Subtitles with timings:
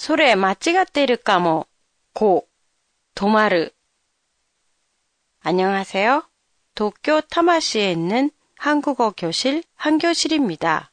[0.00, 1.66] 소레 마찌가 때릴까모
[2.14, 2.48] 고
[3.14, 3.68] 도마르
[5.40, 6.26] 안녕하세요.
[6.74, 10.90] 도쿄 타마시에 있는 한국어 교실 한교실입니다.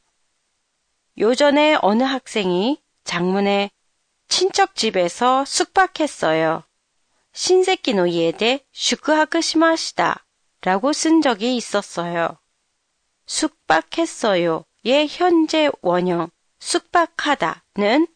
[1.19, 3.71] 요전에 어느 학생이 장문에
[4.27, 6.63] 친척 집에서 숙박했어요.
[7.31, 10.25] 신세끼 노이에대 슈크하크 시마시다
[10.59, 12.37] 라고 쓴 적이 있었어요.
[13.25, 18.07] 숙박했어요 의 현재 원형 숙박하다는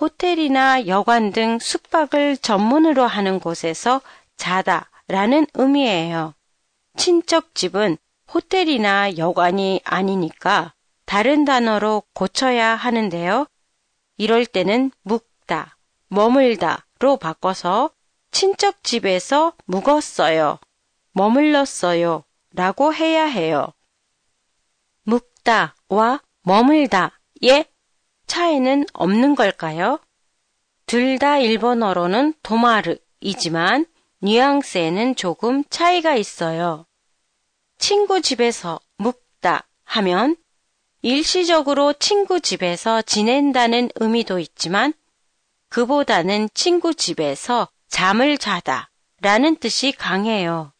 [0.00, 4.00] 호텔이나 여관 등 숙박을 전문으로 하는 곳에서
[4.36, 6.34] 자다 라는 의미예요.
[6.96, 7.98] 친척 집은
[8.32, 10.72] 호텔이나 여관이 아니니까
[11.04, 13.46] 다른 단어로 고쳐야 하는데요.
[14.16, 15.76] 이럴 때는 묵다,
[16.08, 17.90] 머물다로 바꿔서
[18.30, 20.58] 친척 집에서 묵었어요,
[21.12, 23.72] 머물렀어요 라고 해야 해요.
[25.02, 27.66] 묵다와 머물다의
[28.30, 29.98] 차이는 없는 걸까요?
[30.86, 33.86] 둘 다 일본어로는 도마르이지만
[34.20, 36.86] 뉘앙스에는 조금 차이가 있어요.
[37.78, 40.36] 친구 집에서 묵다 하면
[41.02, 44.92] 일시적으로 친구 집에서 지낸다는 의미도 있지만
[45.68, 48.90] 그보다는 친구 집에서 잠을 자다
[49.22, 50.72] 라는 뜻이 강해요.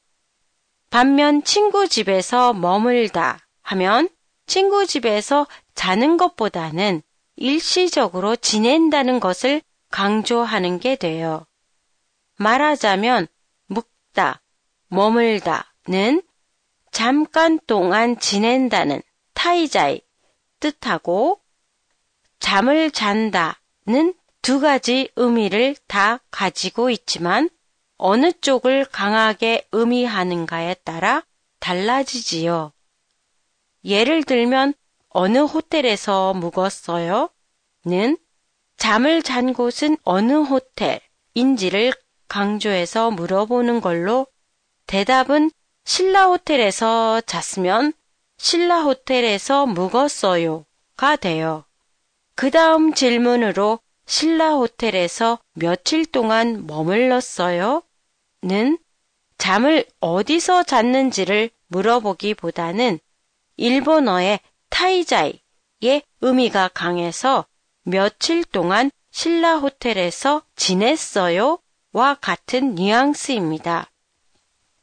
[0.89, 4.09] 반면 친구 집에서 머물다 하면
[4.47, 7.03] 친구 집에서 자는 것보다는
[7.41, 11.47] 일시적으로 지낸다는 것을 강조하는 게 돼요.
[12.37, 13.27] 말하자면
[13.67, 14.43] 묵다,
[14.89, 16.23] 머물다는
[16.93, 19.03] 잠깐 동안 지낸다는
[19.33, 20.03] 타이자이
[20.61, 21.41] 뜻하고
[22.39, 27.49] 잠을 잔다는 두 가지 의미를 다 가지고 있지만
[27.97, 31.25] 어느 쪽을 강하게 의미하는가에 따라
[31.59, 32.73] 달라지지요.
[33.85, 34.75] 예를 들면
[35.11, 37.31] 어느 호텔에서 묵었어요?
[37.85, 38.17] 는
[38.77, 41.93] 잠을 잔 곳은 어느 호텔인지를
[42.29, 44.27] 강조해서 물어보는 걸로
[44.87, 45.51] 대답은
[45.85, 47.93] 신라 호텔에서 잤으면
[48.39, 51.65] 신라 호텔에서 묵었어요가 돼요.
[52.37, 57.83] 그 다음 질문으로 신라 호텔에서 며칠 동안 머물렀어요?
[58.43, 58.79] 는
[59.39, 62.99] 잠을 어디서 잤는지를 물어보기보다는
[63.57, 67.47] 일본어의 타이자이의 의미가 강해서
[67.83, 71.59] 며칠 동안 신라 호텔에서 지냈어요?
[71.93, 73.91] 와 같은 뉘앙스입니다.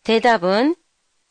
[0.03, 0.75] 대답은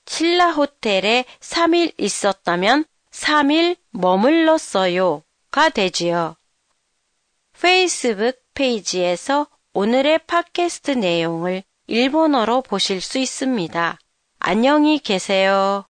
[0.06, 5.22] 신라 호텔에 3일 있었다면 3일 머물렀어요.
[5.50, 6.36] 가 되지요.
[7.58, 13.98] 페이스북 페이지에서 오늘의 팟캐스트 내용을 일본어로 보실 수 있습니다.
[14.38, 15.86] 안녕히 계세요.